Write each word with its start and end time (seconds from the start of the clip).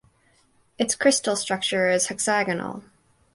Its 0.79 0.95
crystal 0.95 1.35
structure 1.35 1.87
is 1.87 2.07
hexagonal. 2.07 2.81